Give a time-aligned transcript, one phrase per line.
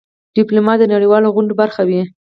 [0.35, 2.01] ډيپلومات د نړېوالو غونډو برخه وي.